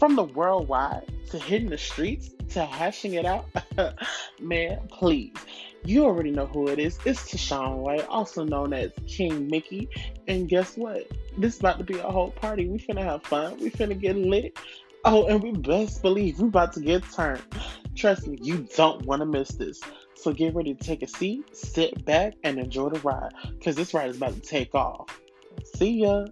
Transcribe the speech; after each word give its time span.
From 0.00 0.16
the 0.16 0.24
worldwide 0.24 1.12
to 1.30 1.38
hitting 1.38 1.68
the 1.68 1.76
streets 1.76 2.30
to 2.48 2.64
hashing 2.64 3.14
it 3.14 3.26
out, 3.26 3.44
man, 4.40 4.80
please. 4.88 5.34
You 5.84 6.06
already 6.06 6.30
know 6.30 6.46
who 6.46 6.68
it 6.68 6.78
is. 6.78 6.98
It's 7.04 7.30
Tashawn 7.30 7.76
White, 7.76 8.06
also 8.08 8.42
known 8.42 8.72
as 8.72 8.92
King 9.06 9.46
Mickey. 9.48 9.90
And 10.26 10.48
guess 10.48 10.74
what? 10.78 11.06
This 11.36 11.54
is 11.54 11.60
about 11.60 11.76
to 11.78 11.84
be 11.84 11.98
a 11.98 12.10
whole 12.10 12.30
party. 12.30 12.66
We 12.66 12.78
finna 12.78 13.02
have 13.02 13.24
fun. 13.24 13.58
We 13.60 13.70
finna 13.70 14.00
get 14.00 14.16
lit. 14.16 14.58
Oh, 15.04 15.26
and 15.26 15.42
we 15.42 15.52
best 15.52 16.00
believe 16.00 16.40
we 16.40 16.48
about 16.48 16.72
to 16.72 16.80
get 16.80 17.04
turned. 17.12 17.42
Trust 17.94 18.26
me, 18.26 18.38
you 18.40 18.66
don't 18.74 19.04
want 19.04 19.20
to 19.20 19.26
miss 19.26 19.50
this. 19.50 19.82
So 20.14 20.32
get 20.32 20.54
ready 20.54 20.72
to 20.72 20.82
take 20.82 21.02
a 21.02 21.08
seat, 21.08 21.54
sit 21.54 22.06
back, 22.06 22.36
and 22.42 22.58
enjoy 22.58 22.88
the 22.88 23.00
ride. 23.00 23.32
Because 23.50 23.76
this 23.76 23.92
ride 23.92 24.08
is 24.08 24.16
about 24.16 24.32
to 24.32 24.40
take 24.40 24.74
off. 24.74 25.20
See 25.76 26.00
ya. 26.04 26.24